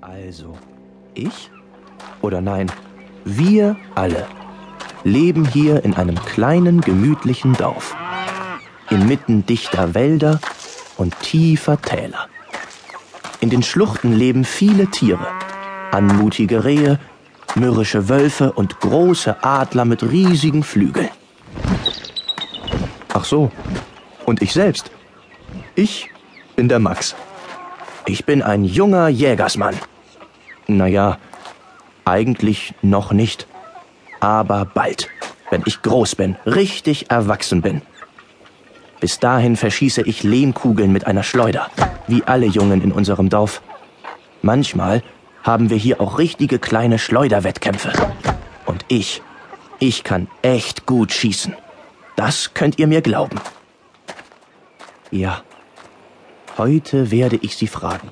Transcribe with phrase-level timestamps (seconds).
[0.00, 0.56] Also,
[1.14, 1.50] ich?
[2.22, 2.70] Oder nein,
[3.24, 4.26] wir alle
[5.04, 7.96] leben hier in einem kleinen, gemütlichen Dorf.
[8.90, 10.40] Inmitten dichter Wälder
[10.96, 12.28] und tiefer Täler.
[13.40, 15.26] In den Schluchten leben viele Tiere.
[15.92, 16.98] Anmutige Rehe,
[17.54, 21.10] mürrische Wölfe und große Adler mit riesigen Flügeln.
[23.12, 23.50] Ach so,
[24.24, 24.90] und ich selbst.
[25.74, 26.10] Ich
[26.54, 27.14] bin der Max.
[28.06, 29.74] Ich bin ein junger Jägersmann.
[30.68, 31.18] Naja,
[32.04, 33.48] eigentlich noch nicht.
[34.20, 35.08] Aber bald,
[35.50, 37.82] wenn ich groß bin, richtig erwachsen bin.
[39.00, 41.68] Bis dahin verschieße ich Lehmkugeln mit einer Schleuder,
[42.06, 43.60] wie alle Jungen in unserem Dorf.
[44.40, 45.02] Manchmal
[45.42, 47.92] haben wir hier auch richtige kleine Schleuderwettkämpfe.
[48.66, 49.20] Und ich,
[49.80, 51.56] ich kann echt gut schießen.
[52.14, 53.40] Das könnt ihr mir glauben.
[55.10, 55.42] Ja,
[56.58, 58.08] heute werde ich sie fragen.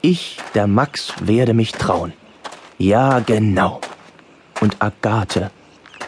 [0.00, 2.12] Ich, der Max, werde mich trauen.
[2.78, 3.80] Ja, genau.
[4.60, 5.50] Und Agathe,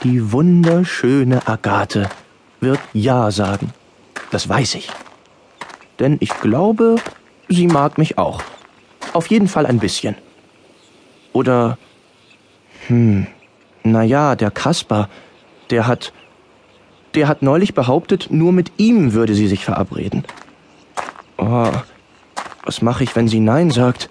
[0.02, 2.08] die wunderschöne Agathe,
[2.60, 3.72] wird Ja sagen.
[4.30, 4.88] Das weiß ich.
[6.00, 6.96] Denn ich glaube,
[7.48, 8.42] sie mag mich auch.
[9.12, 10.16] Auf jeden Fall ein bisschen.
[11.32, 11.78] Oder,
[12.88, 13.26] hm,
[13.84, 15.08] na ja, der Kasper,
[15.70, 16.12] der hat,
[17.14, 20.24] der hat neulich behauptet, nur mit ihm würde sie sich verabreden.
[21.36, 21.72] Oh,
[22.64, 24.08] was mache ich, wenn sie Nein sagt?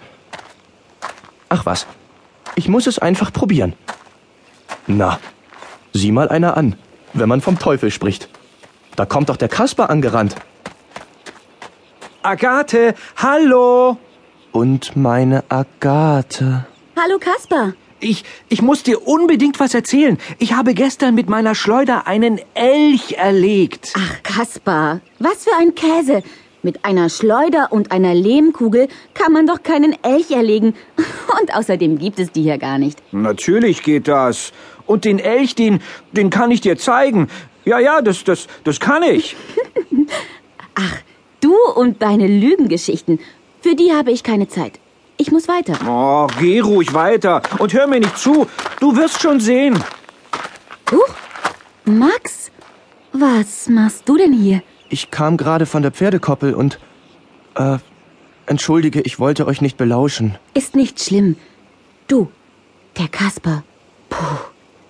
[1.48, 1.86] Ach was,
[2.54, 3.74] ich muss es einfach probieren.
[4.86, 5.18] Na,
[5.92, 6.76] sieh mal einer an,
[7.12, 8.28] wenn man vom Teufel spricht.
[8.96, 10.36] Da kommt doch der Kasper angerannt.
[12.22, 13.98] Agathe, hallo!
[14.52, 16.66] Und meine Agathe.
[16.96, 17.74] Hallo Kasper.
[17.98, 20.18] Ich, ich muss dir unbedingt was erzählen.
[20.38, 23.94] Ich habe gestern mit meiner Schleuder einen Elch erlegt.
[23.96, 26.22] Ach, Kaspar, was für ein Käse.
[26.64, 30.74] Mit einer Schleuder und einer Lehmkugel kann man doch keinen Elch erlegen.
[31.40, 33.02] Und außerdem gibt es die hier gar nicht.
[33.12, 34.50] Natürlich geht das.
[34.86, 37.28] Und den Elch, den, den kann ich dir zeigen.
[37.66, 39.36] Ja, ja, das, das, das kann ich.
[40.74, 40.96] Ach,
[41.42, 43.20] du und deine Lügengeschichten.
[43.60, 44.80] Für die habe ich keine Zeit.
[45.18, 45.74] Ich muss weiter.
[45.86, 48.46] Oh, geh ruhig weiter und hör mir nicht zu.
[48.80, 49.78] Du wirst schon sehen.
[50.90, 51.14] Huch,
[51.84, 52.50] Max,
[53.12, 54.62] was machst du denn hier?
[54.88, 56.78] Ich kam gerade von der Pferdekoppel und,
[57.56, 57.78] äh,
[58.46, 60.36] entschuldige, ich wollte euch nicht belauschen.
[60.54, 61.36] Ist nicht schlimm.
[62.06, 62.28] Du,
[62.98, 63.64] der Kasper.
[64.10, 64.16] Puh,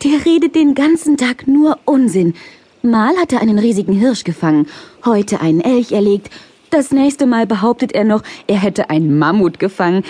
[0.02, 2.34] der redet den ganzen Tag nur Unsinn.
[2.82, 4.66] Mal hat er einen riesigen Hirsch gefangen,
[5.04, 6.30] heute einen Elch erlegt.
[6.70, 10.02] Das nächste Mal behauptet er noch, er hätte einen Mammut gefangen.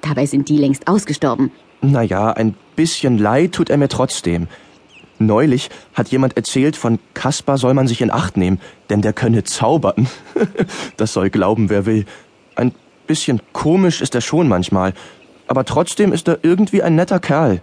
[0.00, 1.50] Dabei sind die längst ausgestorben.
[1.82, 4.48] Naja, ein bisschen leid tut er mir trotzdem.
[5.18, 8.60] Neulich hat jemand erzählt, von Kaspar soll man sich in Acht nehmen,
[8.90, 10.08] denn der könne zaubern.
[10.96, 12.04] das soll glauben, wer will.
[12.56, 12.72] Ein
[13.06, 14.92] bisschen komisch ist er schon manchmal,
[15.46, 17.60] aber trotzdem ist er irgendwie ein netter Kerl.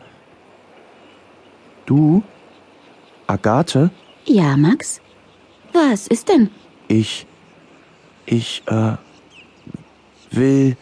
[1.86, 2.24] Du?
[3.28, 3.92] Agathe?
[4.26, 5.02] Ja, Max?
[5.74, 6.50] Was ist denn?
[6.88, 7.26] Ich.
[8.26, 8.94] Ich, äh.
[10.32, 10.78] will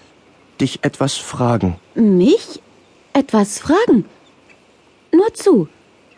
[0.59, 1.78] dich etwas fragen.
[1.96, 2.62] Mich?
[3.13, 4.06] Etwas fragen?
[5.12, 5.68] Nur zu.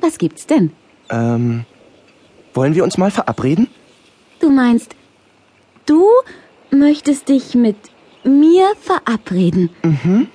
[0.01, 0.71] Was gibt's denn?
[1.09, 1.65] Ähm.
[2.53, 3.67] Wollen wir uns mal verabreden?
[4.39, 4.95] Du meinst,
[5.85, 6.05] du
[6.69, 7.77] möchtest dich mit
[8.23, 9.69] mir verabreden?
[9.83, 10.27] Mhm.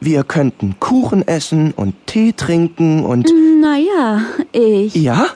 [0.00, 3.30] Wir könnten Kuchen essen und Tee trinken und.
[3.60, 4.94] Naja, ich.
[4.96, 5.28] Ja?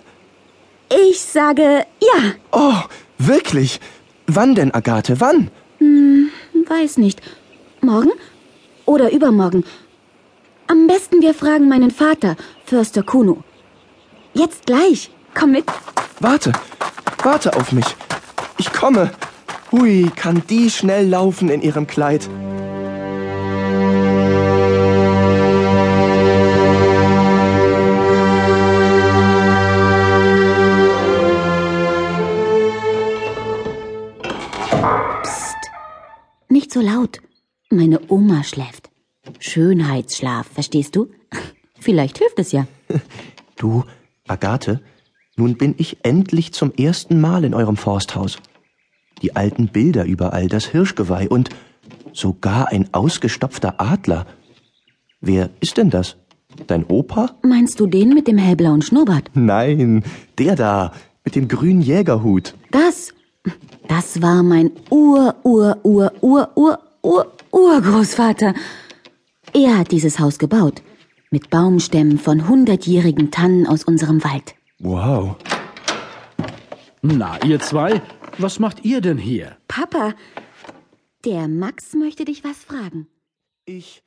[1.08, 2.32] Ich sage ja.
[2.50, 2.74] Oh,
[3.18, 3.80] wirklich?
[4.26, 5.20] Wann denn, Agathe?
[5.20, 5.50] Wann?
[5.78, 6.30] Hm,
[6.68, 7.20] weiß nicht.
[7.80, 8.10] Morgen?
[8.86, 9.62] Oder übermorgen?
[10.66, 13.44] Am besten wir fragen meinen Vater, Förster Kuno.
[14.38, 15.10] Jetzt gleich.
[15.34, 15.64] Komm mit.
[16.20, 16.52] Warte.
[17.22, 17.86] Warte auf mich.
[18.58, 19.10] Ich komme.
[19.72, 22.28] Hui, kann die schnell laufen in ihrem Kleid.
[36.50, 37.20] Nicht so laut.
[37.70, 38.90] Meine Oma schläft.
[39.38, 41.10] Schönheitsschlaf, verstehst du?
[41.80, 42.66] Vielleicht hilft es ja.
[43.56, 43.84] Du,
[44.28, 44.80] Agathe,
[45.36, 48.38] nun bin ich endlich zum ersten Mal in eurem Forsthaus.
[49.22, 51.50] Die alten Bilder überall, das Hirschgeweih und
[52.12, 54.26] sogar ein ausgestopfter Adler.
[55.20, 56.16] Wer ist denn das?
[56.66, 57.30] Dein Opa?
[57.42, 59.30] Meinst du den mit dem hellblauen Schnurrbart?
[59.34, 60.02] Nein,
[60.38, 60.92] der da,
[61.24, 62.54] mit dem grünen Jägerhut.
[62.70, 63.12] Das,
[63.88, 68.54] das war mein Ur, Ur, Ur, Ur, Ur, Ur, Urgroßvater.
[69.52, 70.82] Er hat dieses Haus gebaut.
[71.30, 74.54] Mit Baumstämmen von hundertjährigen Tannen aus unserem Wald.
[74.78, 75.36] Wow.
[77.02, 78.00] Na, ihr zwei,
[78.38, 79.56] was macht ihr denn hier?
[79.66, 80.14] Papa,
[81.24, 83.08] der Max möchte dich was fragen.
[83.64, 84.05] Ich